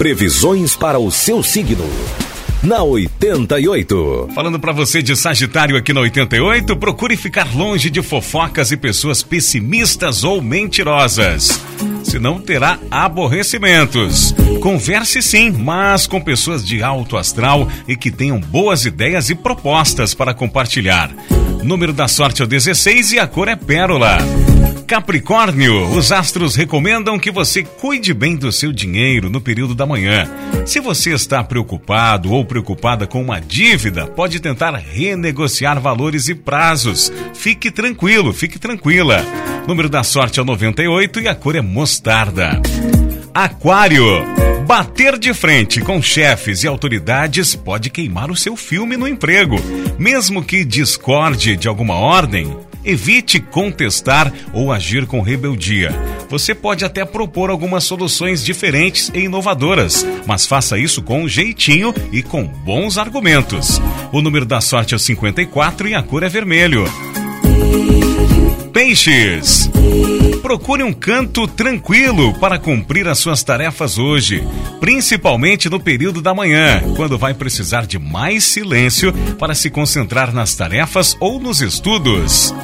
[0.00, 1.84] Previsões para o seu signo
[2.62, 4.30] na 88.
[4.34, 9.22] Falando para você de Sagitário aqui na 88, procure ficar longe de fofocas e pessoas
[9.22, 11.60] pessimistas ou mentirosas.
[12.02, 14.34] Senão terá aborrecimentos.
[14.62, 20.14] Converse sim, mas com pessoas de alto astral e que tenham boas ideias e propostas
[20.14, 21.10] para compartilhar.
[21.62, 24.16] Número da sorte é o 16 e a cor é pérola.
[24.90, 30.28] Capricórnio, os astros recomendam que você cuide bem do seu dinheiro no período da manhã.
[30.66, 37.12] Se você está preocupado ou preocupada com uma dívida, pode tentar renegociar valores e prazos.
[37.32, 39.24] Fique tranquilo, fique tranquila.
[39.64, 42.60] Número da sorte é o 98 e a cor é mostarda.
[43.32, 44.04] Aquário.
[44.66, 49.54] Bater de frente com chefes e autoridades pode queimar o seu filme no emprego.
[49.96, 55.94] Mesmo que discorde de alguma ordem, Evite contestar ou agir com rebeldia.
[56.28, 62.22] Você pode até propor algumas soluções diferentes e inovadoras, mas faça isso com jeitinho e
[62.22, 63.80] com bons argumentos.
[64.12, 66.84] O número da sorte é o 54 e a cor é vermelho.
[68.72, 69.68] Peixes.
[70.42, 74.42] Procure um canto tranquilo para cumprir as suas tarefas hoje,
[74.78, 80.54] principalmente no período da manhã, quando vai precisar de mais silêncio para se concentrar nas
[80.54, 82.54] tarefas ou nos estudos.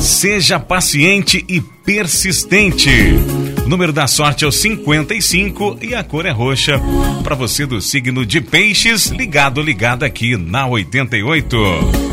[0.00, 2.90] Seja paciente e persistente.
[3.64, 6.80] O número da sorte é o 55 e a cor é roxa.
[7.22, 12.03] Para você do signo de Peixes, ligado ligado aqui na 88.